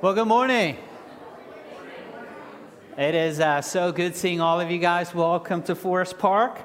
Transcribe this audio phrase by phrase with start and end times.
[0.00, 0.76] Well, good morning.
[2.96, 5.12] It is uh, so good seeing all of you guys.
[5.12, 6.60] Welcome to Forest Park.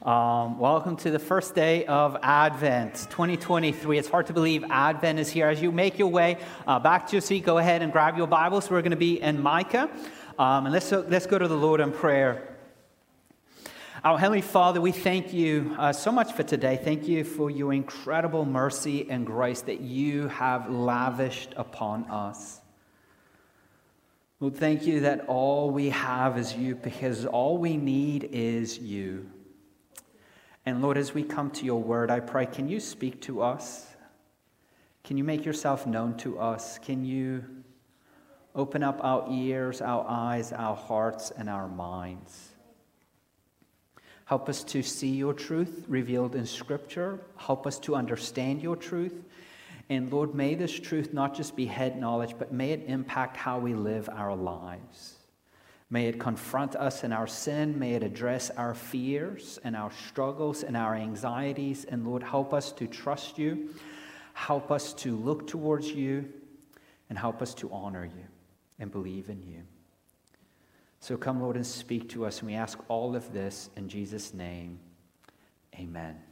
[0.00, 3.98] Um, welcome to the first day of Advent 2023.
[3.98, 5.48] It's hard to believe Advent is here.
[5.48, 8.26] As you make your way uh, back to your seat, go ahead and grab your
[8.26, 8.70] Bibles.
[8.70, 9.90] We're going to be in Micah.
[10.38, 12.56] Um, and let's, let's go to the Lord in prayer.
[14.02, 16.80] Our Heavenly Father, we thank you uh, so much for today.
[16.82, 22.60] Thank you for your incredible mercy and grace that you have lavished upon us.
[24.40, 29.30] Lord, thank you that all we have is you because all we need is you.
[30.64, 33.86] And Lord, as we come to your word, I pray, can you speak to us?
[35.04, 36.78] Can you make yourself known to us?
[36.78, 37.44] Can you
[38.54, 42.48] open up our ears, our eyes, our hearts, and our minds?
[44.24, 47.18] Help us to see your truth revealed in Scripture.
[47.36, 49.24] Help us to understand your truth.
[49.90, 53.58] And Lord, may this truth not just be head knowledge, but may it impact how
[53.58, 55.16] we live our lives.
[55.90, 57.76] May it confront us in our sin.
[57.76, 61.84] May it address our fears and our struggles and our anxieties.
[61.84, 63.74] And Lord, help us to trust you.
[64.32, 66.32] Help us to look towards you.
[67.08, 68.24] And help us to honor you
[68.78, 69.62] and believe in you.
[71.00, 72.38] So come, Lord, and speak to us.
[72.38, 74.78] And we ask all of this in Jesus' name.
[75.74, 76.29] Amen.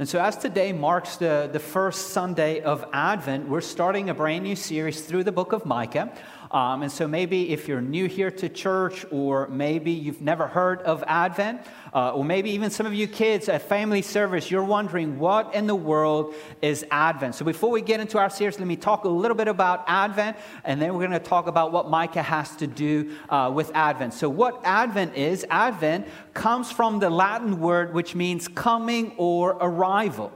[0.00, 4.44] And so, as today marks the, the first Sunday of Advent, we're starting a brand
[4.44, 6.10] new series through the book of Micah.
[6.50, 10.82] Um, and so maybe if you're new here to church, or maybe you've never heard
[10.82, 11.60] of Advent,
[11.94, 15.68] uh, or maybe even some of you kids at family service, you're wondering what in
[15.68, 17.36] the world is Advent.
[17.36, 20.36] So before we get into our series, let me talk a little bit about Advent,
[20.64, 24.14] and then we're going to talk about what Micah has to do uh, with Advent.
[24.14, 30.32] So, what Advent is, Advent comes from the Latin word which means coming or arrival.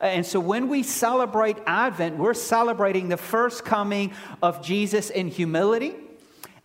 [0.00, 5.28] Uh, and so when we celebrate Advent, we're celebrating the first coming of Jesus in
[5.28, 5.94] humility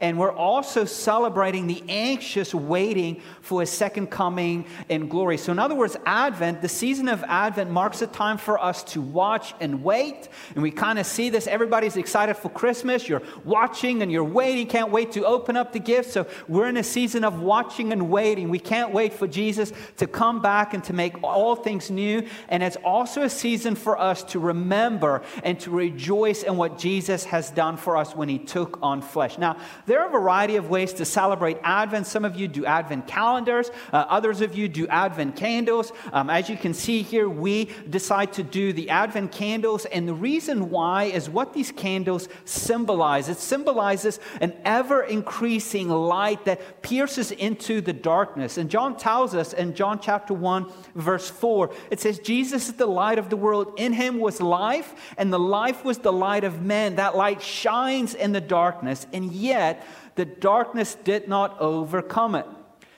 [0.04, 5.38] and we're also celebrating the anxious waiting for his second coming in glory.
[5.38, 9.00] So, in other words, Advent, the season of Advent, marks a time for us to
[9.00, 10.28] watch and wait.
[10.56, 11.48] And we kind of see this.
[11.48, 13.08] Everybody's excited for Christmas.
[13.08, 14.68] You're watching and you're waiting.
[14.68, 16.12] Can't wait to open up the gifts.
[16.12, 18.50] So, we're in a season of watching and waiting.
[18.50, 22.28] We can't wait for Jesus to come back and to make all things new.
[22.50, 27.24] And it's also a season for us to remember and to rejoice in what Jesus
[27.24, 29.38] has done for us when he took on flesh.
[29.38, 29.56] Now,
[29.94, 32.08] there are a variety of ways to celebrate Advent.
[32.08, 35.92] Some of you do Advent calendars, uh, others of you do Advent candles.
[36.12, 40.16] Um, as you can see here, we decide to do the Advent candles, and the
[40.16, 43.30] reason why is what these candles symbolize.
[43.30, 48.58] It symbolizes an ever increasing light that pierces into the darkness.
[48.58, 52.88] And John tells us in John chapter 1, verse 4, it says, Jesus is the
[52.88, 53.76] light of the world.
[53.78, 56.96] In him was life, and the life was the light of men.
[56.96, 59.83] That light shines in the darkness, and yet
[60.16, 62.46] the darkness did not overcome it.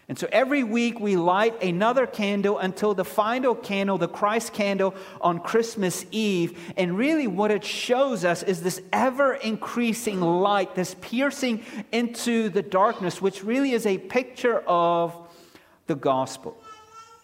[0.07, 4.93] And so every week we light another candle until the final candle, the Christ candle
[5.19, 6.73] on Christmas Eve.
[6.77, 12.61] And really, what it shows us is this ever increasing light, this piercing into the
[12.61, 15.15] darkness, which really is a picture of
[15.87, 16.55] the gospel.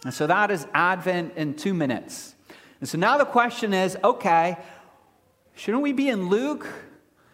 [0.03, 2.33] And so that is Advent in two minutes.
[2.79, 4.57] And so now the question is okay,
[5.53, 6.67] shouldn't we be in Luke?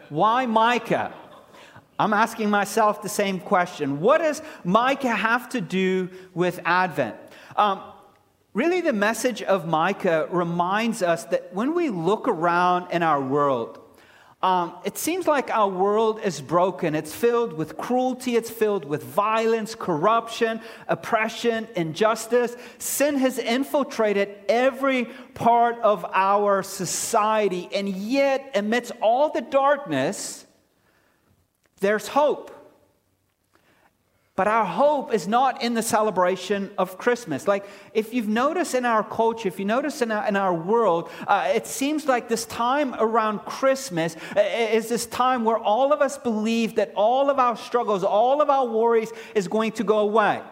[0.09, 1.13] Why Micah?
[2.00, 4.00] I'm asking myself the same question.
[4.00, 7.16] What does Micah have to do with Advent?
[7.56, 7.81] Um,
[8.53, 13.80] really, the message of Micah reminds us that when we look around in our world,
[14.44, 16.94] um, it seems like our world is broken.
[16.94, 22.56] It's filled with cruelty, it's filled with violence, corruption, oppression, injustice.
[22.78, 30.47] Sin has infiltrated every part of our society, and yet, amidst all the darkness,
[31.80, 32.54] there's hope.
[34.38, 37.48] But our hope is not in the celebration of Christmas.
[37.48, 37.66] Like,
[37.96, 41.52] if you've noticed in our culture, if you notice in our, in our world, uh,
[41.56, 46.19] it seems like this time around Christmas uh, is this time where all of us
[46.19, 50.44] believe that all of our struggles, all of our worries is going to go away.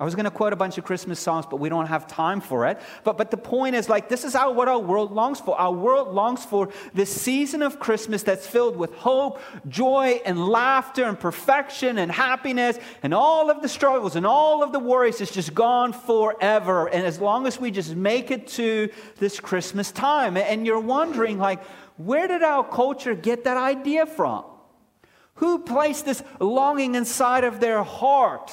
[0.00, 2.40] I was going to quote a bunch of Christmas songs, but we don't have time
[2.40, 2.80] for it.
[3.02, 5.58] But, but the point is like, this is what our world longs for.
[5.60, 11.04] Our world longs for this season of Christmas that's filled with hope, joy, and laughter,
[11.04, 15.30] and perfection, and happiness, and all of the struggles and all of the worries is
[15.30, 16.86] just gone forever.
[16.86, 20.36] And as long as we just make it to this Christmas time.
[20.36, 21.62] And you're wondering, like,
[21.96, 24.44] where did our culture get that idea from?
[25.34, 28.52] Who placed this longing inside of their heart?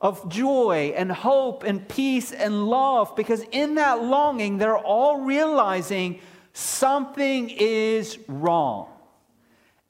[0.00, 6.20] Of joy and hope and peace and love because in that longing, they're all realizing
[6.52, 8.88] something is wrong.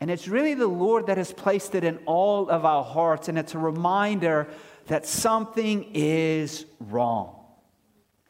[0.00, 3.28] And it's really the Lord that has placed it in all of our hearts.
[3.28, 4.48] And it's a reminder
[4.86, 7.36] that something is wrong.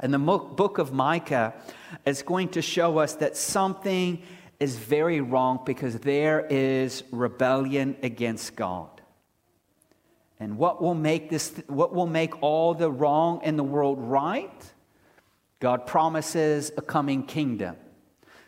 [0.01, 1.55] And the book of Micah
[2.05, 4.23] is going to show us that something
[4.59, 9.00] is very wrong because there is rebellion against God.
[10.41, 14.73] And what will make this what will make all the wrong in the world right?
[15.61, 17.77] God promises a coming kingdom.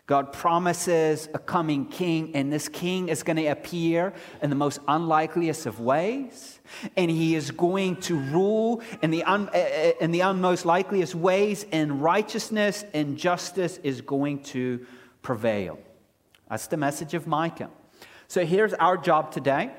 [0.07, 4.13] God promises a coming king, and this king is going to appear
[4.43, 6.61] in the most unlikeliest of ways.
[6.97, 11.15] And he is going to rule in the, un, eh, eh, in the unmost likeliest
[11.15, 14.85] ways, and righteousness and justice is going to
[15.23, 15.79] prevail.
[16.51, 17.71] That's the message of Micah.
[18.27, 19.71] So here's our job today.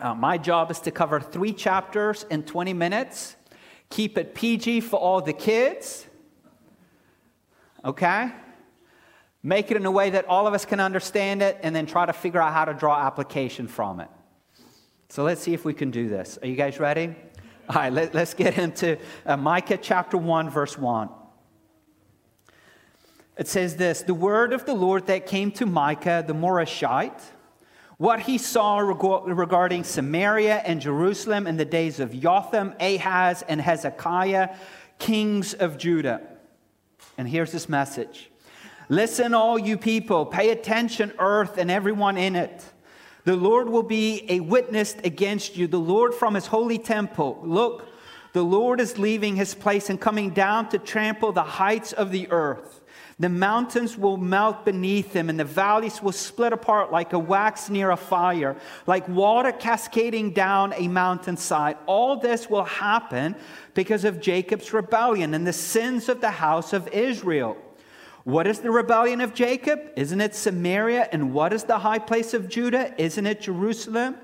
[0.00, 3.36] Uh, my job is to cover three chapters in 20 minutes,
[3.90, 6.06] keep it PG for all the kids.
[7.84, 8.32] Okay?
[9.42, 12.06] make it in a way that all of us can understand it, and then try
[12.06, 14.08] to figure out how to draw application from it.
[15.08, 16.38] So let's see if we can do this.
[16.42, 17.14] Are you guys ready?
[17.68, 21.08] All right, let, us get into uh, Micah chapter 1, verse 1.
[23.38, 27.20] It says this The word of the Lord that came to Micah the Moreshite,
[28.00, 34.56] what he saw regarding Samaria and Jerusalem in the days of Jotham, Ahaz, and Hezekiah,
[34.98, 36.22] kings of Judah.
[37.18, 38.30] And here's this message
[38.88, 42.64] Listen, all you people, pay attention, earth and everyone in it.
[43.24, 47.38] The Lord will be a witness against you, the Lord from his holy temple.
[47.44, 47.86] Look,
[48.32, 52.30] the Lord is leaving his place and coming down to trample the heights of the
[52.30, 52.79] earth.
[53.20, 57.68] The mountains will melt beneath him, and the valleys will split apart like a wax
[57.68, 58.56] near a fire,
[58.86, 61.76] like water cascading down a mountainside.
[61.84, 63.36] All this will happen
[63.74, 67.58] because of Jacob's rebellion and the sins of the house of Israel.
[68.24, 69.80] What is the rebellion of Jacob?
[69.96, 71.10] Isn't it Samaria?
[71.12, 72.94] And what is the high place of Judah?
[72.96, 74.16] Isn't it Jerusalem?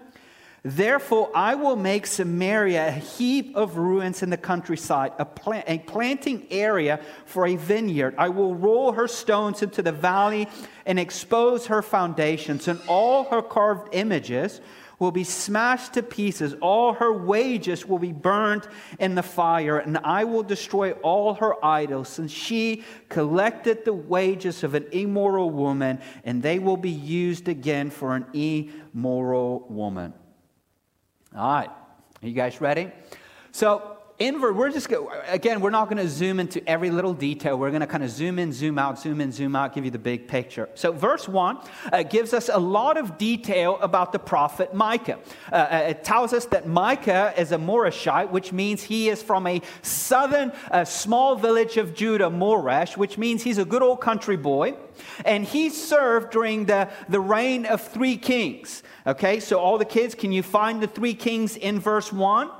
[0.69, 5.79] Therefore, I will make Samaria a heap of ruins in the countryside, a, plant, a,
[5.79, 8.17] planting area for a vineyard.
[8.19, 10.49] I will roll her stones into the valley
[10.85, 14.61] and expose her foundations, and all her carved images
[14.99, 16.55] will be smashed to pieces.
[16.55, 18.67] All her wages will be burned
[18.99, 24.65] in the fire, and I will destroy all her idols, since she collected the wages
[24.65, 30.13] of an immoral woman, and they will be used again for an immoral woman.
[31.37, 32.91] All right, are you guys ready?
[33.53, 34.89] So, invert, we're just,
[35.27, 37.59] again, we're not going to zoom into every little detail.
[37.59, 39.91] We're going to kind of zoom in, zoom out, zoom in, zoom out, give you
[39.91, 40.69] the big picture.
[40.75, 41.59] So, verse 1
[41.93, 45.19] uh, gives us a lot of detail about the prophet Micah.
[45.53, 49.47] Uh, uh it tells us that Micah is a Moreshite, which means he is from
[49.47, 54.37] a southern uh, small village of Judah, Moresh, which means he's a good old country
[54.37, 54.77] boy.
[55.25, 58.83] And he served during the, the reign of three kings.
[59.07, 62.51] Okay, so all the kids, can you find the three kings in verse 1?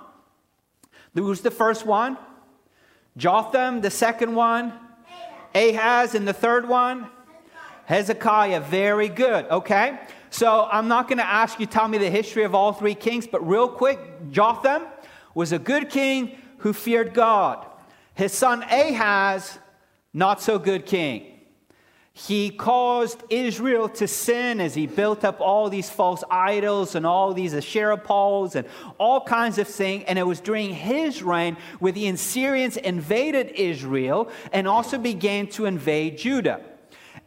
[1.17, 2.19] Who's the first one?
[3.17, 4.73] Jotham, the second one?
[5.55, 7.09] Ahaz, and the third one?
[7.87, 8.61] Hezekiah.
[8.61, 9.47] Very good.
[9.47, 9.99] Okay.
[10.31, 13.27] So I'm not going to ask you tell me the history of all three kings,
[13.27, 13.99] but real quick,
[14.31, 14.83] Jotham
[15.35, 17.65] was a good king who feared God.
[18.15, 19.59] His son Ahaz,
[20.13, 21.36] not so good king.
[22.19, 27.35] He caused Israel to sin as he built up all these false idols and all
[27.35, 30.05] these Asherah poles and all kinds of things.
[30.09, 35.67] And it was during his reign where the Assyrians invaded Israel and also began to
[35.67, 36.63] invade Judah.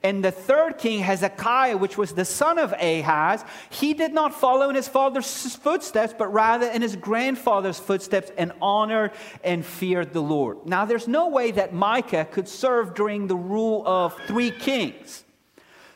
[0.01, 4.70] And the third king, Hezekiah, which was the son of Ahaz, he did not follow
[4.70, 9.12] in his father's footsteps, but rather in his grandfather's footsteps and honored
[9.44, 10.65] and feared the Lord.
[10.65, 15.25] Now, there's no way that Micah could serve during the rule of three kings.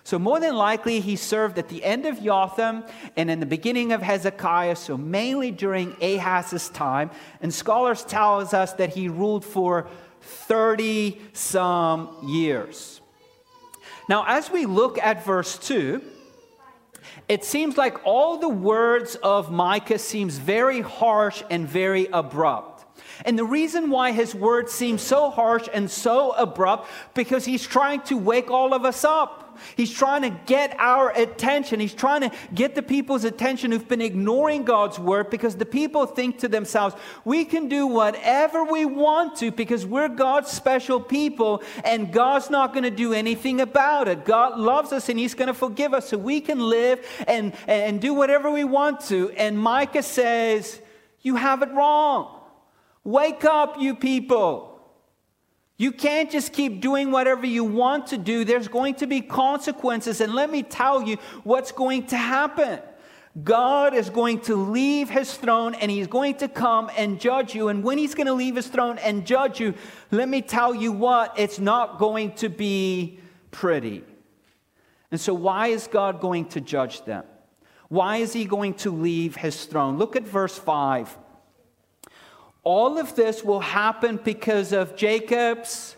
[0.05, 2.83] So, more than likely, he served at the end of Jotham
[3.15, 7.09] and in the beginning of Hezekiah, so mainly during Ahaz's time.
[7.41, 9.87] And scholars tell us that he ruled for
[10.19, 12.99] 30 some years.
[14.09, 16.01] Now, as we look at verse 2,
[17.29, 22.85] it seems like all the words of Micah seems very harsh and very abrupt.
[23.25, 28.01] And the reason why his words seem so harsh and so abrupt because he's trying
[28.01, 29.42] to wake all of us up.
[29.75, 31.79] He's trying to get our attention.
[31.79, 36.05] He's trying to get the people's attention who've been ignoring God's word because the people
[36.05, 36.95] think to themselves,
[37.25, 42.73] we can do whatever we want to because we're God's special people and God's not
[42.73, 44.25] going to do anything about it.
[44.25, 48.01] God loves us and He's going to forgive us so we can live and, and
[48.01, 49.31] do whatever we want to.
[49.31, 50.79] And Micah says,
[51.21, 52.39] You have it wrong.
[53.03, 54.72] Wake up, you people.
[55.77, 58.45] You can't just keep doing whatever you want to do.
[58.45, 60.21] There's going to be consequences.
[60.21, 62.79] And let me tell you what's going to happen.
[63.41, 67.69] God is going to leave his throne and he's going to come and judge you.
[67.69, 69.73] And when he's going to leave his throne and judge you,
[70.11, 74.03] let me tell you what, it's not going to be pretty.
[75.09, 77.23] And so, why is God going to judge them?
[77.87, 79.97] Why is he going to leave his throne?
[79.97, 81.17] Look at verse 5.
[82.63, 85.97] All of this will happen because of Jacob's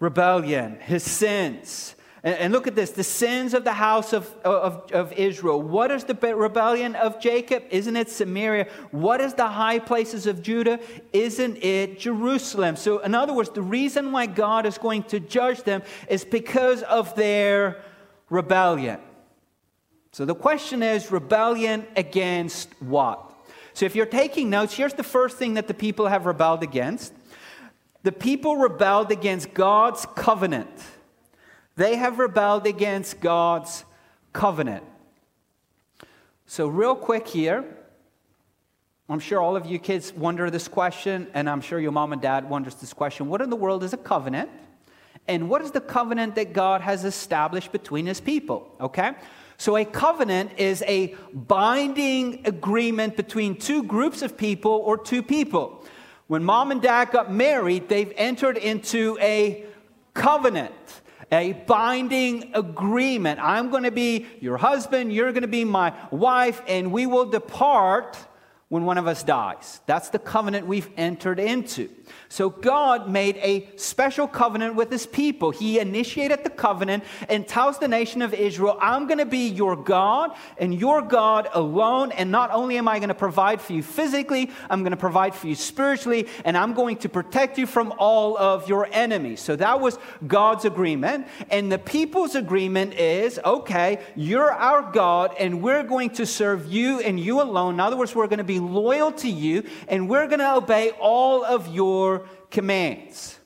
[0.00, 1.94] rebellion, his sins.
[2.24, 5.62] And, look at this the sins of the house of, of, of Israel.
[5.62, 7.62] What is the rebellion of Jacob?
[7.70, 8.66] Isn't it Samaria?
[8.90, 10.80] What is the high places of Judah?
[11.12, 12.74] Isn't it Jerusalem?
[12.74, 16.82] So, in other words, the reason why God is going to judge them is because
[16.82, 17.82] of their
[18.30, 18.98] rebellion.
[20.10, 23.27] So, the question is rebellion against what?
[23.78, 27.12] So, if you're taking notes, here's the first thing that the people have rebelled against
[28.02, 30.68] the people rebelled against God's covenant.
[31.76, 33.84] They have rebelled against God's
[34.32, 34.82] covenant.
[36.46, 37.64] So, real quick here,
[39.08, 42.20] I'm sure all of you kids wonder this question, and I'm sure your mom and
[42.20, 43.28] dad wonders this question.
[43.28, 44.50] What in the world is a covenant?
[45.28, 48.74] And what is the covenant that God has established between his people?
[48.80, 49.12] Okay?
[49.60, 55.84] So, a covenant is a binding agreement between two groups of people or two people.
[56.28, 59.64] When mom and dad got married, they've entered into a
[60.14, 60.74] covenant
[61.30, 63.38] a binding agreement.
[63.42, 67.26] I'm going to be your husband, you're going to be my wife, and we will
[67.26, 68.16] depart
[68.68, 69.80] when one of us dies.
[69.86, 71.88] That's the covenant we've entered into.
[72.28, 75.50] So God made a special covenant with his people.
[75.50, 79.74] He initiated the covenant and tells the nation of Israel, I'm going to be your
[79.74, 82.12] God and your God alone.
[82.12, 85.34] And not only am I going to provide for you physically, I'm going to provide
[85.34, 89.40] for you spiritually, and I'm going to protect you from all of your enemies.
[89.40, 91.26] So that was God's agreement.
[91.50, 97.00] And the people's agreement is okay, you're our God, and we're going to serve you
[97.00, 97.74] and you alone.
[97.74, 100.90] In other words, we're going to be loyal to you, and we're going to obey
[101.00, 103.38] all of your commands.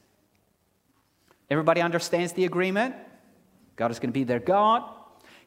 [1.51, 2.95] Everybody understands the agreement?
[3.77, 4.85] God is going to be their God.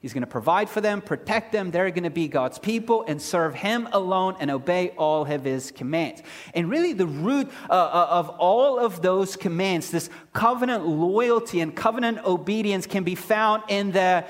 [0.02, 1.72] He's going to provide for them, protect them.
[1.72, 5.72] They're going to be God's people and serve Him alone and obey all of His
[5.72, 6.22] commands.
[6.54, 11.76] And really, the root uh, uh of all of those commands, this covenant loyalty and
[11.76, 14.26] covenant obedience, can be found in the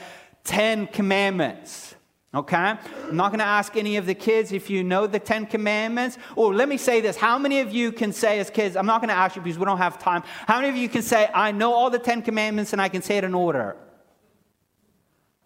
[0.45, 1.94] Ten Commandments.
[2.35, 2.57] Okay?
[2.57, 6.17] I'm not going to ask any of the kids if you know the Ten Commandments.
[6.35, 7.15] Or let me say this.
[7.15, 9.57] How many of you can say, as kids, I'm not going to ask you because
[9.57, 10.21] we don't have time.
[10.45, 13.01] How many of you can say, I know all the Ten Commandments and I can
[13.01, 13.77] say it in order?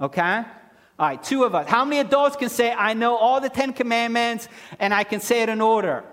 [0.01, 0.43] Okay?
[0.98, 1.69] All right, two of us.
[1.69, 4.48] How many adults can say, I know all the Ten Commandments
[4.79, 6.03] and I can say it in order?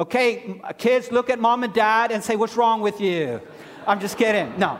[0.00, 3.40] Okay, kids, look at mom and dad and say, What's wrong with you?
[3.86, 4.56] I'm just kidding.
[4.56, 4.78] No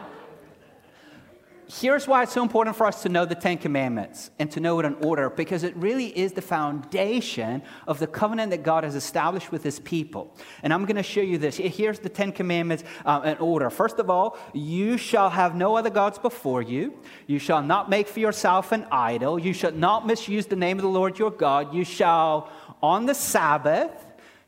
[1.68, 4.80] here's why it's so important for us to know the Ten Commandments and to know
[4.80, 8.94] it in order, because it really is the foundation of the covenant that God has
[8.94, 10.34] established with his people.
[10.62, 11.58] And I'm going to show you this.
[11.58, 13.68] Here's the Ten Commandments uh, in order.
[13.68, 16.98] First of all, you shall have no other gods before you.
[17.26, 19.38] You shall not make for yourself an idol.
[19.38, 21.74] You shall not misuse the name of the Lord your God.
[21.74, 22.50] You shall,
[22.82, 23.92] on the Sabbath,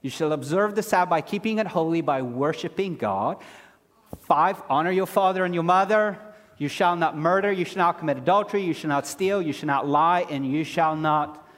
[0.00, 3.37] you shall observe the Sabbath by keeping it holy, by worshiping God.
[4.23, 6.19] Five, honor your father and your mother.
[6.61, 9.69] You shall not murder, you shall not commit adultery, you shall not steal, you shall
[9.69, 11.49] not lie, and you shall not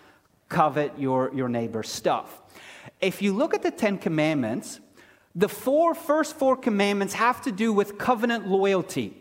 [0.49, 2.41] covet your, your neighbor's stuff.
[3.01, 4.79] If you look at the Ten Commandments,
[5.35, 9.17] the four first four commandments have to do with covenant loyalty.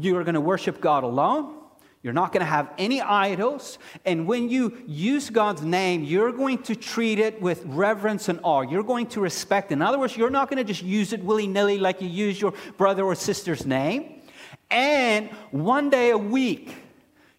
[0.00, 1.59] You are going to worship God alone.
[2.02, 3.78] You're not going to have any idols.
[4.06, 8.62] And when you use God's name, you're going to treat it with reverence and awe.
[8.62, 9.70] You're going to respect.
[9.70, 12.40] In other words, you're not going to just use it willy nilly like you use
[12.40, 14.22] your brother or sister's name.
[14.70, 16.74] And one day a week,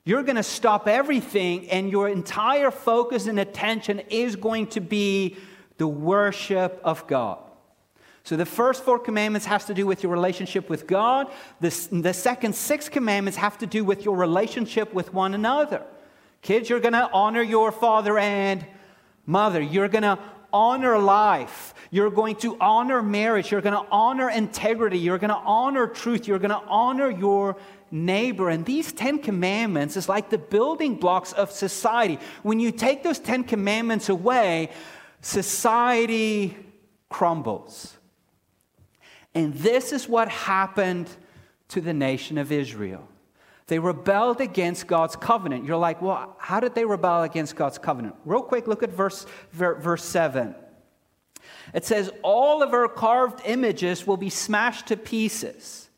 [0.04, 5.38] you're going to stop everything, and your entire focus and attention is going to be
[5.78, 7.40] the worship of God.
[8.24, 11.32] So the first four commandments has to do with your relationship with God.
[11.60, 15.84] The, the second six commandments have to do with your relationship with one another.
[16.42, 18.66] Kids, you're going to honor your father and
[19.26, 19.62] mother.
[19.62, 20.20] You're going to
[20.54, 21.74] honor life.
[21.90, 23.52] You're going to honor marriage.
[23.52, 25.00] You're going to honor integrity.
[25.00, 26.28] You're going to honor truth.
[26.28, 27.58] You're going to honor your
[27.90, 28.50] neighbor.
[28.50, 32.20] And these 10 commandments is like the building blocks of society.
[32.44, 34.72] When you take those 10 commandments away,
[35.22, 36.56] society
[37.10, 37.98] crumbles.
[39.34, 41.10] And this is what happened
[41.70, 43.08] to the nation of Israel.
[43.68, 45.66] They rebelled against God's covenant.
[45.66, 48.16] You're like, well, how did they rebel against God's covenant?
[48.26, 50.54] Real quick, look at verse, verse 7.
[51.74, 55.90] It says, All of her carved images will be smashed to pieces.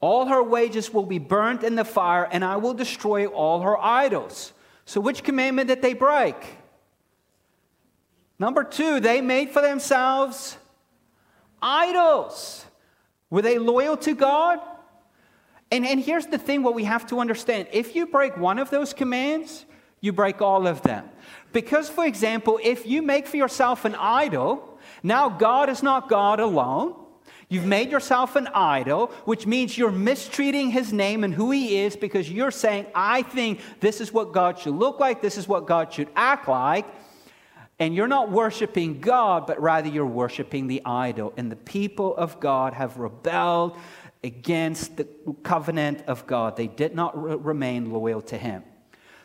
[0.00, 3.78] All her wages will be burnt in the fire, and I will destroy all her
[3.78, 4.52] idols.
[4.84, 6.36] So, which commandment did they break?
[8.38, 10.58] Number two, they made for themselves
[11.66, 12.64] idols.
[13.28, 14.60] Were they loyal to God?
[15.72, 18.70] And, and here's the thing what we have to understand if you break one of
[18.70, 19.66] those commands,
[20.00, 21.08] you break all of them.
[21.52, 26.38] Because, for example, if you make for yourself an idol, now God is not God
[26.38, 26.94] alone.
[27.48, 31.96] You've made yourself an idol, which means you're mistreating his name and who he is
[31.96, 35.66] because you're saying, I think this is what God should look like, this is what
[35.66, 36.86] God should act like.
[37.78, 41.34] And you're not worshiping God, but rather you're worshiping the idol.
[41.36, 43.76] And the people of God have rebelled
[44.24, 45.06] against the
[45.42, 46.56] covenant of God.
[46.56, 48.62] They did not re- remain loyal to him.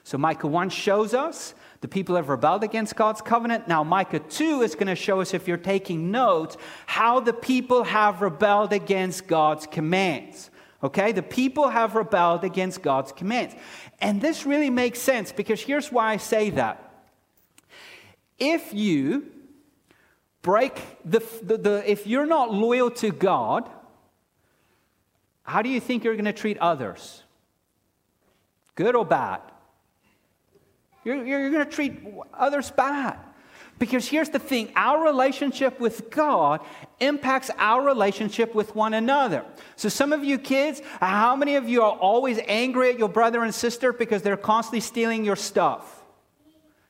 [0.04, 3.68] So Micah 1 shows us the people have rebelled against God's covenant.
[3.68, 7.84] Now, Micah 2 is going to show us, if you're taking notes, how the people
[7.84, 10.50] have rebelled against God's commands.
[10.84, 11.12] Okay?
[11.12, 13.56] The people have rebelled against God's commands.
[14.00, 16.91] And this really makes sense because here's why I say that.
[18.42, 19.28] If you
[20.42, 23.70] break the, the, the if you're not loyal to God,
[25.44, 27.22] how do you think you're going to treat others?
[28.74, 29.42] Good or bad?
[31.04, 32.00] You're, you're going to treat
[32.34, 33.20] others bad.
[33.78, 36.62] Because here's the thing our relationship with God
[37.00, 39.46] impacts our relationship with one another.
[39.76, 43.44] So, some of you kids, how many of you are always angry at your brother
[43.44, 46.01] and sister because they're constantly stealing your stuff?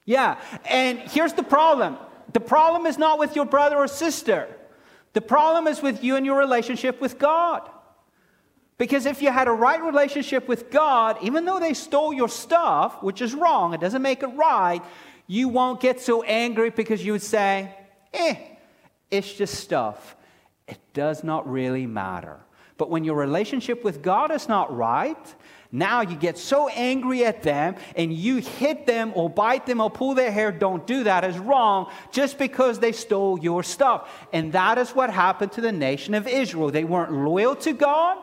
[0.06, 1.98] Yeah, and here's the problem
[2.34, 4.48] the problem is not with your brother or sister,
[5.14, 7.70] the problem is with you and your relationship with God.
[8.78, 13.04] Because if you had a right relationship with God, even though they stole your stuff,
[13.04, 14.82] which is wrong, it doesn't make it right,
[15.28, 17.72] you won't get so angry because you would say,
[18.12, 18.36] eh,
[19.12, 20.16] it's just stuff.
[20.68, 22.40] It does not really matter.
[22.78, 25.36] But when your relationship with God is not right,
[25.72, 29.90] now you get so angry at them and you hit them or bite them or
[29.90, 30.52] pull their hair.
[30.52, 31.24] Don't do that.
[31.24, 34.10] It's wrong just because they stole your stuff.
[34.34, 36.72] And that is what happened to the nation of Israel.
[36.72, 38.18] They weren't loyal to God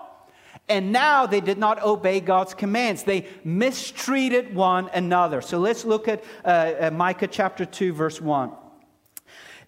[0.68, 3.02] and now they did not obey God's commands.
[3.02, 5.40] They mistreated one another.
[5.40, 8.52] So let's look at uh, Micah chapter 2, verse 1.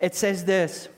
[0.01, 0.89] It says this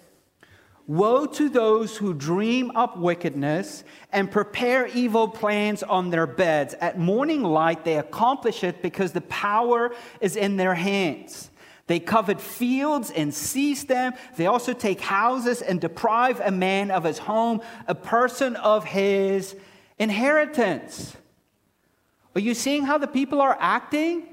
[0.87, 6.75] Woe to those who dream up wickedness and prepare evil plans on their beds.
[6.81, 11.51] At morning light, they accomplish it because the power is in their hands.
[11.87, 14.15] They covet fields and seize them.
[14.37, 19.55] They also take houses and deprive a man of his home, a person of his
[19.99, 21.17] inheritance.
[22.35, 24.32] Are you seeing how the people are acting?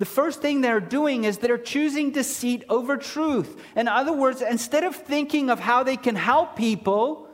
[0.00, 3.62] The first thing they're doing is they're choosing deceit over truth.
[3.76, 7.28] In other words, instead of thinking of how they can help people,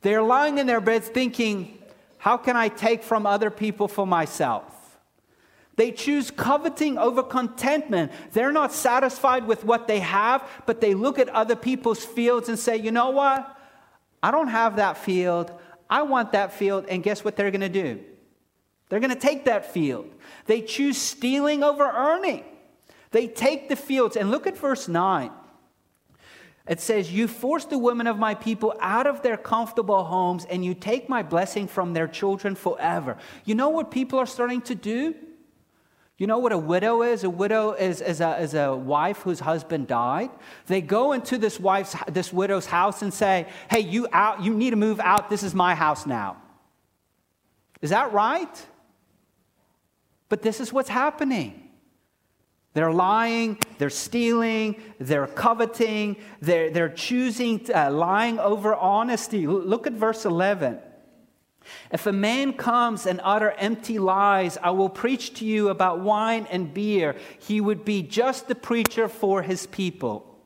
[0.00, 1.78] they're lying in their beds thinking,
[2.16, 4.64] how can I take from other people for myself?
[5.76, 8.12] They choose coveting over contentment.
[8.32, 12.58] They're not satisfied with what they have, but they look at other people's fields and
[12.58, 13.54] say, you know what?
[14.22, 15.52] I don't have that field.
[15.90, 18.00] I want that field, and guess what they're going to do?
[18.88, 20.10] They're going to take that field.
[20.46, 22.44] They choose stealing over earning.
[23.10, 24.16] They take the fields.
[24.16, 25.30] And look at verse 9.
[26.66, 30.64] It says, You force the women of my people out of their comfortable homes, and
[30.64, 33.16] you take my blessing from their children forever.
[33.44, 35.14] You know what people are starting to do?
[36.18, 37.24] You know what a widow is?
[37.24, 40.30] A widow is, is, a, is a wife whose husband died.
[40.66, 44.40] They go into this wife's, this widow's house and say, "Hey, you out?
[44.40, 45.30] You need to move out.
[45.30, 46.36] This is my house now."
[47.80, 48.66] Is that right?
[50.32, 51.68] But this is what's happening.
[52.72, 59.46] They're lying, they're stealing, they're coveting, they're, they're choosing uh, lying over honesty.
[59.46, 60.78] Look at verse 11.
[61.92, 66.46] If a man comes and utter empty lies, I will preach to you about wine
[66.50, 67.14] and beer.
[67.38, 70.38] He would be just the preacher for his people.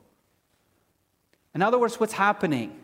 [1.54, 2.76] In other words, what's happening?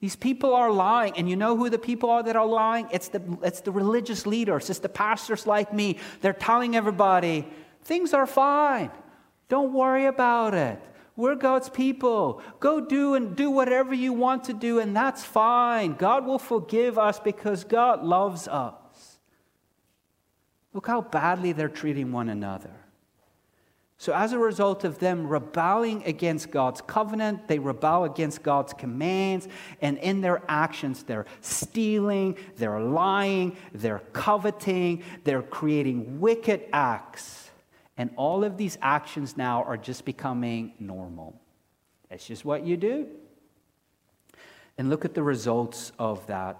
[0.00, 2.86] These people are lying, and you know who the people are that are lying?
[2.92, 5.98] It's the, it's the religious leaders, it's the pastors like me.
[6.20, 7.46] They're telling everybody,
[7.84, 8.90] things are fine.
[9.48, 10.80] Don't worry about it.
[11.16, 12.42] We're God's people.
[12.60, 15.94] Go do and do whatever you want to do, and that's fine.
[15.94, 19.18] God will forgive us because God loves us.
[20.74, 22.74] Look how badly they're treating one another.
[23.98, 29.48] So, as a result of them rebelling against God's covenant, they rebel against God's commands,
[29.80, 37.46] and in their actions, they're stealing, they're lying, they're coveting, they're creating wicked acts
[37.96, 41.40] And all of these actions now are just becoming normal.
[42.10, 43.06] That's just what you do.
[44.76, 46.58] And look at the results of that.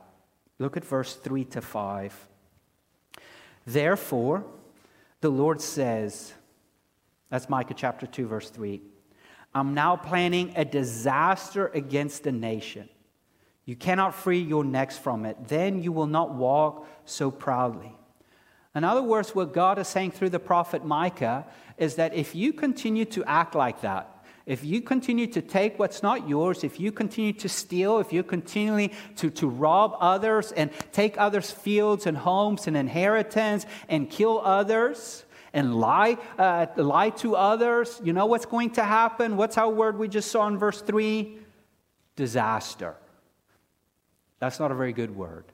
[0.59, 2.29] Look at verse 3 to 5.
[3.67, 4.45] Therefore,
[5.21, 6.33] the Lord says,
[7.31, 8.81] that's Micah chapter 2, verse 3.
[9.55, 12.89] I'm now planning a disaster against the nation.
[13.65, 15.49] You cannot free your necks from it.
[15.49, 17.93] Then you will not walk so proudly.
[18.75, 21.47] In other words, what God is saying through the prophet Micah
[21.79, 24.13] is that if you continue to act like that,
[24.45, 28.23] if you continue to take what's not yours, if you continue to steal, if you
[28.23, 34.41] continually to, to rob others and take others' fields and homes and inheritance and kill
[34.45, 35.25] others
[35.57, 39.37] and lie, uh, lie to others, you know what's going to happen?
[39.37, 41.39] What's our word we just saw in verse 3?
[42.15, 42.95] Disaster.
[44.39, 45.45] That's not a very good word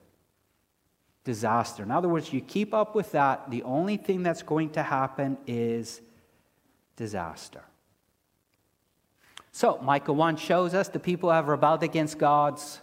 [1.24, 1.82] disaster.
[1.82, 5.38] In other words, you keep up with that, the only thing that's going to happen
[5.46, 6.00] is
[6.96, 7.62] disaster.
[9.52, 12.80] So, Micah 1 shows us the people have rebelled against God's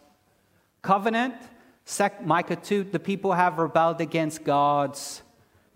[0.81, 1.35] covenant.
[2.23, 5.21] Micah 2, the people have rebelled against God's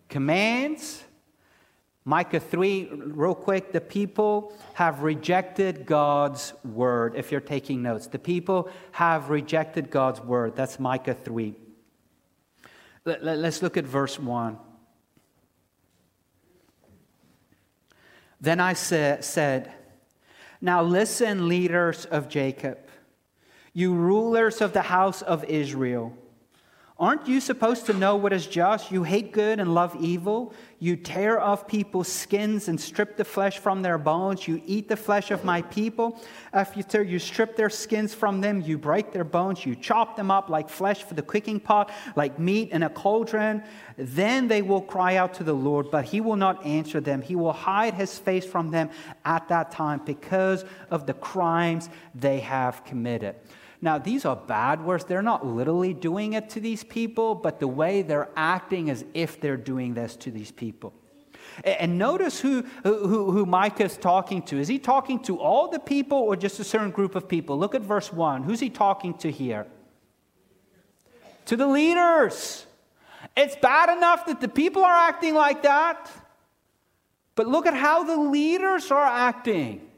[0.08, 1.03] commands.
[2.06, 7.16] Micah 3, real quick, the people have rejected God's word.
[7.16, 10.56] If you're taking notes, the people have rejected God's word.
[10.56, 11.56] That's Micah 3.
[13.06, 14.58] Let, us look at verse 1.
[18.42, 19.72] Then I sa- said,
[20.60, 22.78] Now listen, leaders of Jacob,
[23.74, 26.18] you rulers of the house of Israel.
[27.00, 28.92] Aren't you supposed to know what is just?
[28.92, 30.54] You hate good and love evil.
[30.78, 34.48] You tear off people's skins and strip the flesh from their bones.
[34.48, 36.22] You eat the flesh of my people.
[36.54, 39.66] After you strip their skins from them, you break their bones.
[39.66, 43.64] You chop them up like flesh for the cooking pot, like meat in a cauldron.
[43.98, 47.24] Then they will cry out to the Lord, but he will not answer them.
[47.24, 48.92] He will hide his face from them
[49.26, 53.36] at that time because of the crimes they have committed.
[53.84, 55.04] Now, these are bad words.
[55.04, 59.42] They're not literally doing it to these people, but the way they're acting as if
[59.42, 60.94] they're doing this to these people.
[61.66, 64.58] And notice who, who, who Micah is talking to.
[64.58, 67.60] Is he talking to all the people or just a certain group of people?
[67.60, 68.44] Look at verse 1.
[68.44, 69.68] Who's he talking to here?
[71.48, 72.66] To the leaders.
[73.36, 76.10] It's bad enough that the people are acting like that,
[77.36, 79.90] but look at how the leaders are acting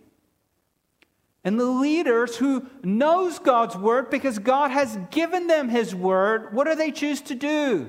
[1.46, 6.66] and the leaders who knows God's word because God has given them his word, what
[6.66, 7.88] do they choose to do?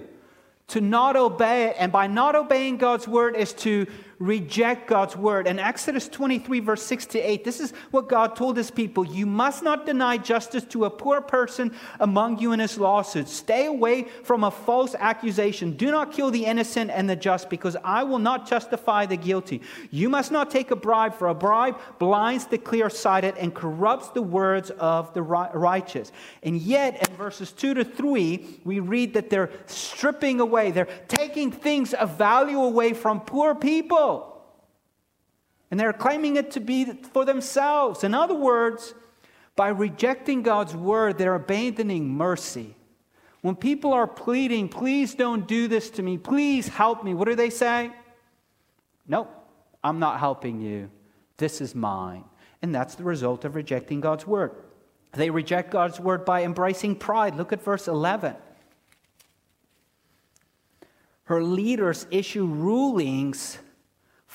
[0.69, 1.77] To not obey it.
[1.79, 3.87] And by not obeying God's word is to
[4.19, 5.47] reject God's word.
[5.47, 9.27] In Exodus 23, verse 6 to 8, this is what God told his people You
[9.27, 13.29] must not deny justice to a poor person among you in his lawsuit.
[13.29, 15.73] Stay away from a false accusation.
[15.73, 19.61] Do not kill the innocent and the just, because I will not justify the guilty.
[19.91, 24.09] You must not take a bribe, for a bribe blinds the clear sighted and corrupts
[24.09, 26.11] the words of the righteous.
[26.43, 31.51] And yet, in verses 2 to 3, we read that they're stripping away, they're taking
[31.51, 34.06] things of value away from poor people.
[35.71, 38.05] And they're claiming it to be for themselves.
[38.05, 38.95] In other words,
[39.57, 42.77] by rejecting God's word, they're abandoning mercy.
[43.41, 47.35] When people are pleading, please don't do this to me, please help me, what do
[47.35, 47.91] they say?
[49.09, 49.33] Nope,
[49.83, 50.91] I'm not helping you.
[51.37, 52.25] This is mine.
[52.63, 54.53] And that's the result of rejecting God's word.
[55.13, 57.37] They reject God's word by embracing pride.
[57.37, 58.35] Look at verse 11.
[61.25, 63.59] Her leaders issue rulings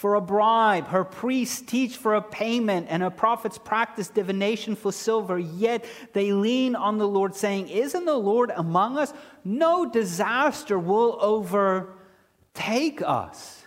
[0.01, 0.87] for a bribe.
[0.87, 5.37] Her priests teach for a payment, and her prophets practice divination for silver.
[5.37, 9.13] Yet they lean on the Lord, saying, Isn't the Lord among us?
[9.45, 13.63] No disaster will overtake us.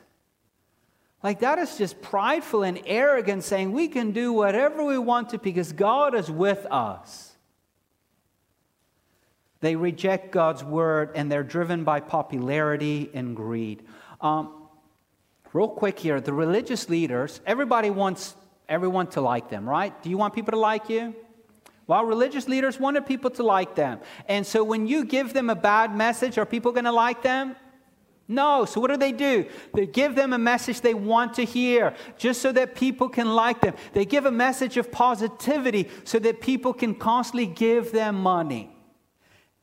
[1.22, 5.38] Like that is just prideful and arrogant, saying we can do whatever we want to
[5.38, 7.36] because God is with us.
[9.60, 13.84] They reject God's word and they're driven by popularity and greed.
[14.20, 14.63] Um,
[15.54, 18.36] real quick here the religious leaders, everybody wants
[18.68, 20.02] everyone to like them, right?
[20.02, 21.14] Do you want people to like you?
[21.86, 24.00] Well, religious leaders wanted people to like them.
[24.26, 27.56] And so when you give them a bad message, are people going to like them?
[28.26, 28.64] No.
[28.64, 29.46] So what do they do?
[29.74, 33.60] They give them a message they want to hear just so that people can like
[33.60, 33.74] them.
[33.92, 38.73] They give a message of positivity so that people can constantly give them money.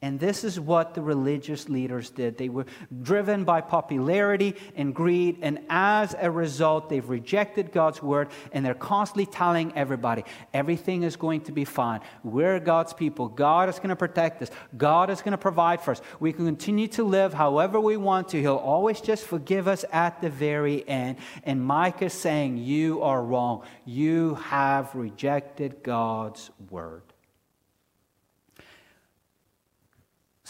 [0.04, 2.36] And this is what the religious leaders did.
[2.36, 2.66] They were
[3.04, 8.74] driven by popularity and greed, and as a result, they've rejected God's word, and they're
[8.74, 10.24] constantly telling everybody
[10.56, 12.00] everything is going to be fine.
[12.24, 13.28] We're God's people.
[13.28, 16.02] God is going to protect us, God is going to provide for us.
[16.20, 18.42] We can continue to live however we want to.
[18.42, 21.18] He'll always just forgive us at the very end.
[21.44, 23.66] And Micah is saying, You are wrong.
[23.86, 27.11] You have rejected God's word.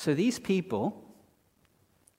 [0.01, 0.99] So these people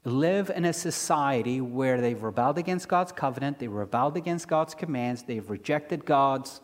[0.05, 5.25] live in a society where they've rebelled against God's covenant, they've rebelled against God's commands,
[5.25, 6.61] they've rejected God's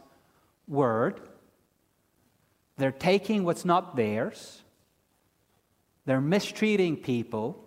[0.68, 1.20] word.
[2.76, 4.62] They're taking what's not theirs.
[6.06, 7.64] They're mistreating people.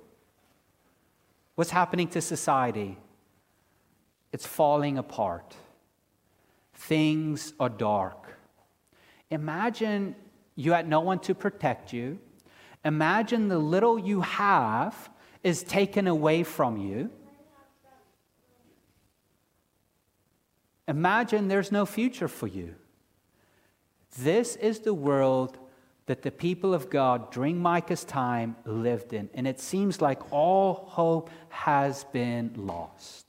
[1.56, 2.98] What's happening to society?
[4.32, 5.58] It's falling apart.
[6.74, 8.38] Things are dark.
[9.30, 10.16] Imagine
[10.56, 12.18] you had no one to protect you.
[12.84, 15.10] Imagine the little you have
[15.44, 17.10] is taken away from you.
[20.88, 22.76] Imagine there's no future for you.
[24.20, 25.58] This is the world
[26.08, 30.74] that the people of God during Micah's time lived in, and it seems like all
[30.74, 33.26] hope has been lost.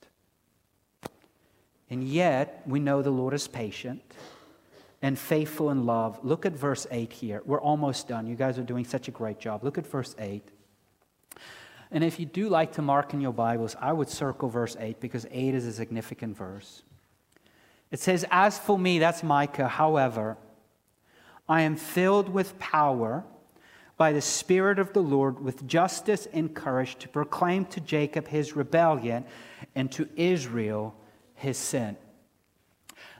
[1.90, 4.02] And yet, we know the Lord is patient
[5.02, 6.20] and faithful in love.
[6.22, 7.42] Look at verse 8 here.
[7.44, 8.26] We're almost done.
[8.26, 9.64] You guys are doing such a great job.
[9.64, 10.42] Look at verse 8.
[11.90, 15.00] And if you do like to mark in your Bibles, I would circle verse 8
[15.00, 16.82] because 8 is a significant verse.
[17.90, 20.38] It says, As for me, that's Micah, however,
[21.48, 23.24] I am filled with power
[23.98, 28.56] by the Spirit of the Lord, with justice and courage to proclaim to Jacob his
[28.56, 29.24] rebellion
[29.74, 30.94] and to Israel
[31.34, 31.96] his sin.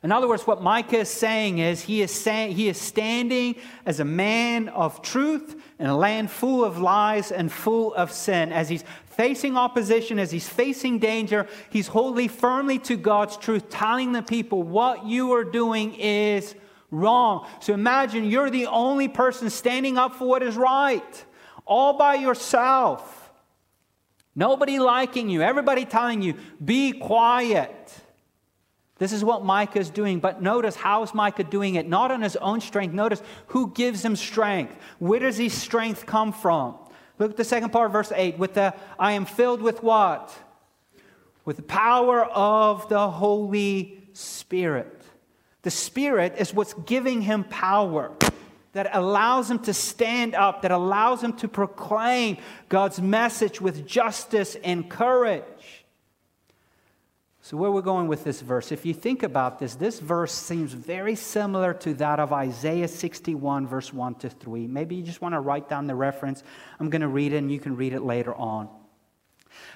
[0.03, 3.55] In other words, what Micah is saying is he is, saying, he is standing
[3.87, 8.53] as a man of truth in a land full of lies and full of sin.
[8.53, 14.11] As he's facing opposition, as he's facing danger, he's holding firmly to God's truth, telling
[14.11, 16.57] the people what you are doing is
[16.91, 17.47] wrong.
[17.61, 21.25] So imagine you're the only person standing up for what is right,
[21.65, 23.31] all by yourself.
[24.35, 26.35] Nobody liking you, everybody telling you,
[26.65, 27.82] be quiet.
[29.03, 30.21] This is what Micah is doing.
[30.21, 31.89] But notice how is Micah doing it?
[31.89, 32.95] Not on his own strength.
[32.95, 34.77] Notice who gives him strength.
[35.01, 36.77] Where does his strength come from?
[37.19, 38.39] Look at the second part, verse 8.
[38.39, 40.33] With the I am filled with what?
[41.45, 45.03] With the power of the Holy Spirit.
[45.63, 48.13] The Spirit is what's giving him power
[48.73, 52.37] that allows him to stand up, that allows him to proclaim
[52.69, 55.43] God's message with justice and courage.
[57.45, 60.73] So, where we're going with this verse, if you think about this, this verse seems
[60.73, 64.69] very similar to that of Isaiah 61, verse 1 to 3.
[64.69, 66.45] Maybe you just want to write down the reference.
[66.79, 68.69] I'm going to read it and you can read it later on.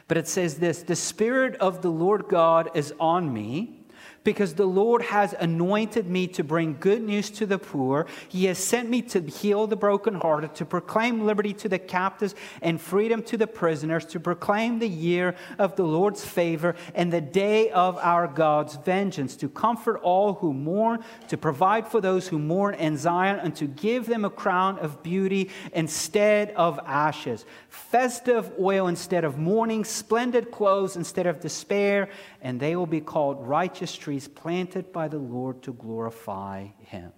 [0.06, 3.84] But it says this The Spirit of the Lord God is on me
[4.26, 8.06] because the Lord has anointed me to bring good news to the poor.
[8.28, 12.80] He has sent me to heal the brokenhearted, to proclaim liberty to the captives and
[12.80, 17.70] freedom to the prisoners, to proclaim the year of the Lord's favor and the day
[17.70, 22.74] of our God's vengeance, to comfort all who mourn, to provide for those who mourn
[22.74, 28.88] in Zion, and to give them a crown of beauty instead of ashes, festive oil
[28.88, 32.08] instead of mourning, splendid clothes instead of despair,
[32.42, 37.12] and they will be called righteous trees planted by the Lord to glorify him.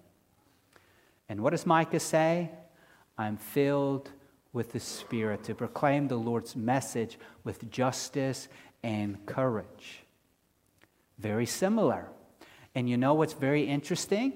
[1.29, 2.51] And what does Micah say?
[3.17, 4.11] I'm filled
[4.53, 8.47] with the Spirit to proclaim the Lord's message with justice
[8.83, 10.03] and courage.
[11.19, 12.07] Very similar.
[12.73, 14.33] And you know what's very interesting?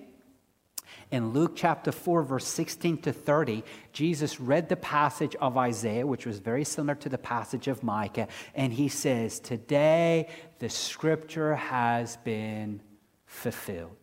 [1.12, 6.26] In Luke chapter 4, verse 16 to 30, Jesus read the passage of Isaiah, which
[6.26, 10.30] was very similar to the passage of Micah, and he says, Today
[10.60, 12.82] the scripture has been
[13.26, 13.98] fulfilled.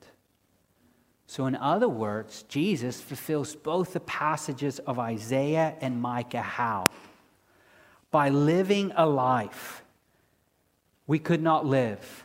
[1.26, 6.42] So, in other words, Jesus fulfills both the passages of Isaiah and Micah.
[6.42, 6.90] How?
[8.10, 9.84] By living a life
[11.06, 12.24] we could not live,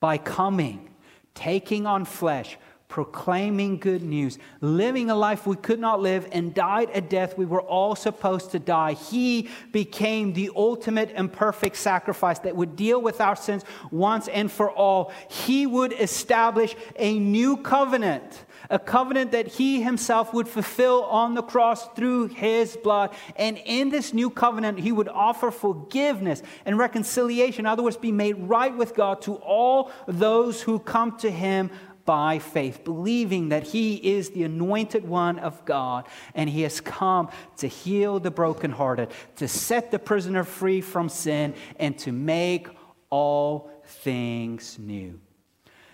[0.00, 0.90] by coming,
[1.34, 2.56] taking on flesh,
[2.88, 7.44] proclaiming good news, living a life we could not live, and died a death we
[7.44, 8.94] were all supposed to die.
[8.94, 14.50] He became the ultimate and perfect sacrifice that would deal with our sins once and
[14.50, 15.12] for all.
[15.28, 18.46] He would establish a new covenant.
[18.70, 23.14] A covenant that he himself would fulfill on the cross through his blood.
[23.36, 28.12] And in this new covenant, he would offer forgiveness and reconciliation, in other words, be
[28.12, 31.70] made right with God to all those who come to him
[32.08, 37.28] by faith, believing that he is the anointed one of God and he has come
[37.58, 42.68] to heal the brokenhearted, to set the prisoner free from sin, and to make
[43.10, 45.20] all things new.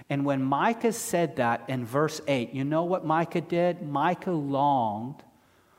[0.08, 3.82] And when Micah said that in verse 8, you know what Micah did?
[3.82, 5.24] Micah longed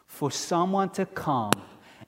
[0.06, 1.54] for someone to come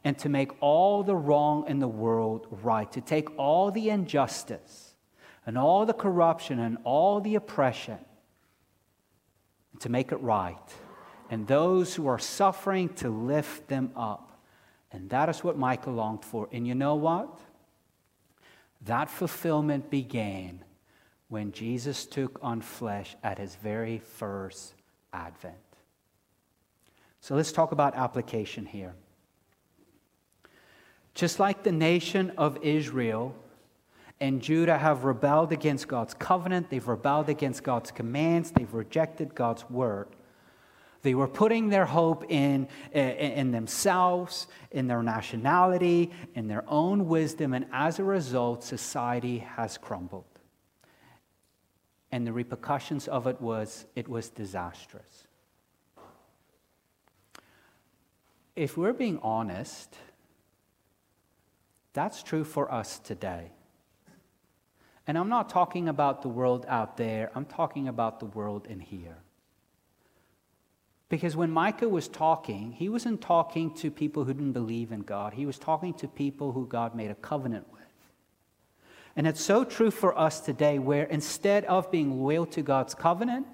[0.04, 4.96] and to make all the wrong in the world right, to take all the injustice
[5.46, 8.00] and all the corruption and all the oppression,
[9.80, 10.58] to make it right,
[11.30, 14.24] and those who are suffering to lift them up.
[14.92, 16.48] And that is what Micah longed for.
[16.52, 17.40] And you know what?
[18.86, 20.64] That fulfillment began
[21.28, 24.74] when Jesus took on flesh at his very first
[25.12, 25.56] advent.
[27.20, 28.96] So let's talk about application here.
[31.14, 33.36] Just like the nation of Israel
[34.20, 39.70] and Judah have rebelled against God's covenant, they've rebelled against God's commands, they've rejected God's
[39.70, 40.08] word.
[41.04, 47.54] They were putting their hope in, in, themselves, in their nationality, in their own wisdom,
[47.54, 50.26] and as a result, society has crumbled.
[52.12, 55.28] And the repercussions of it was it was disastrous.
[58.56, 59.96] If we're being honest,
[61.94, 63.52] that's true for us today.
[65.08, 68.82] And I'm not talking about the world out there, I'm talking about the world in
[68.82, 69.18] here.
[71.10, 75.34] Because when Micah was talking, he wasn't talking to people who didn't believe in God.
[75.34, 77.82] He was talking to people who God made a covenant with.
[79.16, 83.48] And it's so true for us today, where instead of being loyal to God's covenant,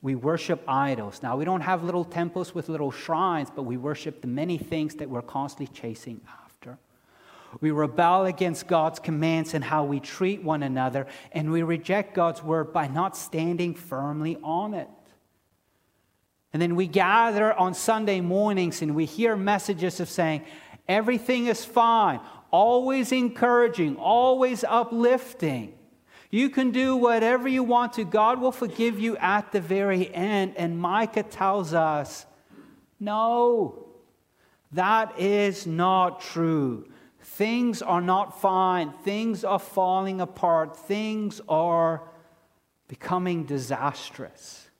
[0.00, 1.20] we worship idols.
[1.22, 4.94] Now, we don't have little temples with little shrines, but we worship the many things
[4.94, 6.45] that we're constantly chasing after.
[7.60, 12.42] We rebel against God's commands and how we treat one another, and we reject God's
[12.42, 14.88] word by not standing firmly on it.
[16.52, 20.42] And then we gather on Sunday mornings and we hear messages of saying,
[20.88, 25.74] everything is fine, always encouraging, always uplifting.
[26.30, 28.04] You can do whatever you want to.
[28.04, 30.54] God will forgive you at the very end.
[30.56, 32.26] And Micah tells us,
[32.98, 33.86] no,
[34.72, 36.88] that is not true.
[37.26, 38.92] Things are not fine.
[39.02, 40.76] Things are falling apart.
[40.76, 42.02] Things are
[42.86, 44.70] becoming disastrous.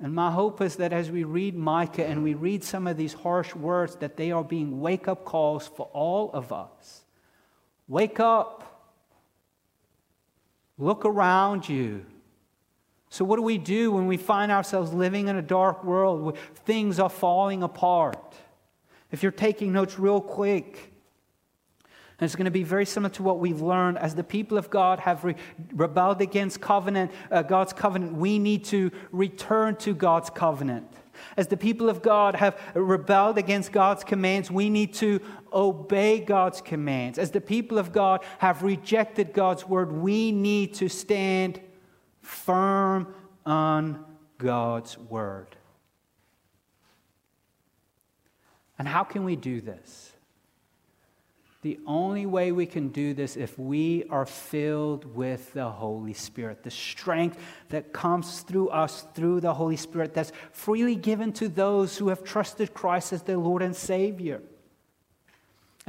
[0.00, 3.12] And my hope is that as we read Micah and we read some of these
[3.12, 7.04] harsh words, that they are being wake up calls for all of us.
[7.86, 8.90] Wake up.
[10.76, 12.04] Look around you.
[13.10, 16.34] So, what do we do when we find ourselves living in a dark world where
[16.64, 18.34] things are falling apart?
[19.12, 20.90] If you're taking notes real quick,
[22.20, 24.68] and it's going to be very similar to what we've learned as the people of
[24.68, 25.36] God have re-
[25.72, 28.12] rebelled against covenant, uh, God's covenant.
[28.12, 30.86] We need to return to God's covenant.
[31.38, 35.20] As the people of God have rebelled against God's commands, we need to
[35.50, 37.18] obey God's commands.
[37.18, 41.58] As the people of God have rejected God's word, we need to stand
[42.20, 43.14] firm
[43.46, 44.04] on
[44.36, 45.56] God's word.
[48.80, 50.10] And how can we do this?
[51.60, 56.62] The only way we can do this if we are filled with the Holy Spirit,
[56.62, 57.38] the strength
[57.68, 62.24] that comes through us through the Holy Spirit that's freely given to those who have
[62.24, 64.40] trusted Christ as their Lord and Savior.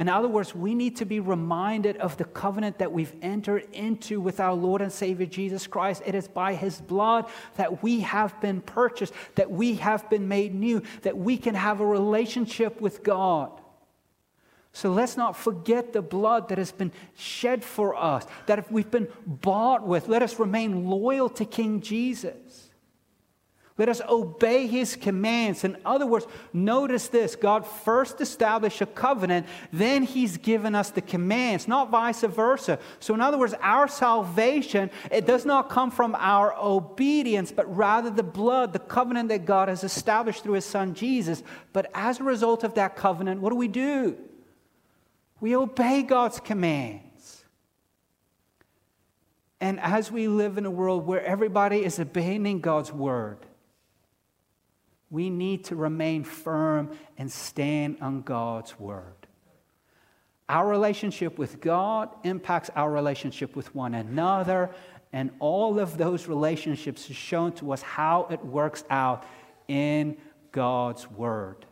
[0.02, 4.20] In other words, we need to be reminded of the covenant that we've entered into
[4.20, 6.02] with our Lord and Savior Jesus Christ.
[6.04, 10.56] It is by His blood that we have been purchased, that we have been made
[10.56, 13.52] new, that we can have a relationship with God.
[14.72, 18.90] So let's not forget the blood that has been shed for us, that if we've
[18.90, 22.71] been bought with, let us remain loyal to King Jesus.
[23.78, 25.64] Let us obey his commands.
[25.64, 31.00] In other words, notice this God first established a covenant, then he's given us the
[31.00, 32.78] commands, not vice versa.
[33.00, 38.10] So, in other words, our salvation, it does not come from our obedience, but rather
[38.10, 41.42] the blood, the covenant that God has established through his son Jesus.
[41.72, 44.18] But as a result of that covenant, what do we do?
[45.40, 47.44] We obey God's commands.
[49.62, 53.38] And as we live in a world where everybody is abandoning God's word,
[55.12, 59.26] we need to remain firm and stand on God's word.
[60.48, 64.70] Our relationship with God impacts our relationship with one another,
[65.12, 69.24] and all of those relationships are shown to us how it works out
[69.68, 70.16] in
[70.50, 71.66] God's word.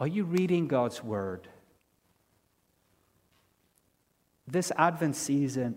[0.00, 1.46] Are you reading God's word?
[4.48, 5.76] This Advent season,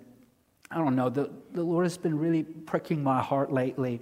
[0.72, 4.02] I don't know, the, the Lord has been really pricking my heart lately.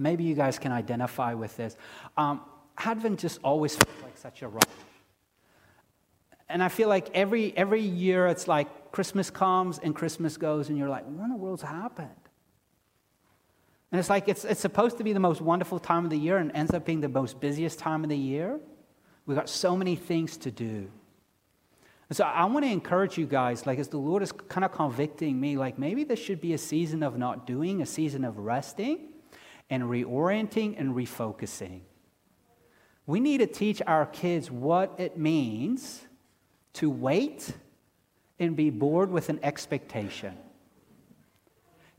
[0.00, 1.76] Maybe you guys can identify with this.
[2.16, 2.40] Um,
[2.78, 4.62] Advent just always feels like such a rush.
[6.48, 10.78] And I feel like every, every year it's like Christmas comes and Christmas goes, and
[10.78, 12.08] you're like, what in the world's happened?
[13.92, 16.38] And it's like it's, it's supposed to be the most wonderful time of the year
[16.38, 18.58] and ends up being the most busiest time of the year.
[19.26, 20.90] We've got so many things to do.
[22.08, 24.72] And so I want to encourage you guys, like as the Lord is kind of
[24.72, 28.38] convicting me, like maybe this should be a season of not doing, a season of
[28.38, 29.09] resting
[29.70, 31.80] and reorienting and refocusing.
[33.06, 36.04] We need to teach our kids what it means
[36.74, 37.52] to wait
[38.38, 40.36] and be bored with an expectation.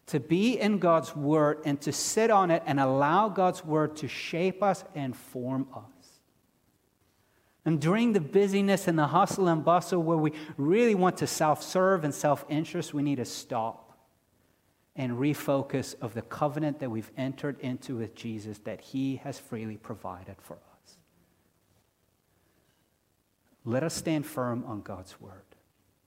[0.07, 4.07] To be in God's Word and to sit on it and allow God's Word to
[4.07, 5.84] shape us and form us.
[7.63, 11.61] And during the busyness and the hustle and bustle where we really want to self
[11.61, 13.80] serve and self interest, we need to stop
[14.95, 19.77] and refocus of the covenant that we've entered into with Jesus that He has freely
[19.77, 20.97] provided for us.
[23.63, 25.43] Let us stand firm on God's word.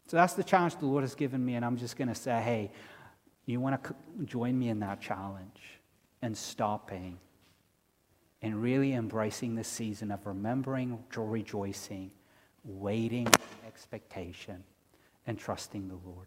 [0.07, 2.41] So that's the challenge the Lord has given me, and I'm just going to say,
[2.43, 2.73] hey,
[3.47, 5.61] you want to join me in that challenge
[6.21, 7.19] and stopping
[8.43, 12.11] and really embracing the season of remembering, rejoicing,
[12.65, 13.27] waiting,
[13.67, 14.63] expectation,
[15.27, 16.27] and trusting the Lord.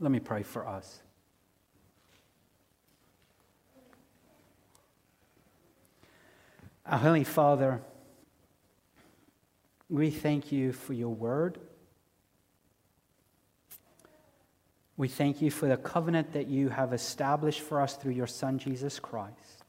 [0.00, 1.02] Let me pray for us.
[6.84, 7.80] Our Heavenly Father,
[9.88, 11.58] we thank you for your word.
[14.96, 18.58] We thank you for the covenant that you have established for us through your Son,
[18.58, 19.64] Jesus Christ.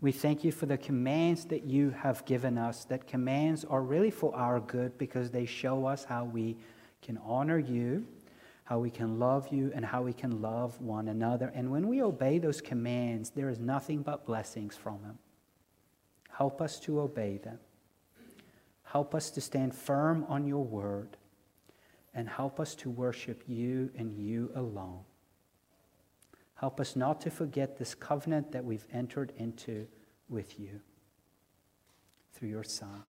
[0.00, 4.10] We thank you for the commands that you have given us, that commands are really
[4.10, 6.56] for our good because they show us how we
[7.02, 8.06] can honor you,
[8.68, 11.50] how we can love you, and how we can love one another.
[11.54, 15.18] And when we obey those commands, there is nothing but blessings from them.
[16.28, 17.58] Help us to obey them.
[18.82, 21.16] Help us to stand firm on your word
[22.12, 25.00] and help us to worship you and you alone.
[26.56, 29.86] Help us not to forget this covenant that we've entered into
[30.28, 30.80] with you
[32.34, 33.02] through your Son.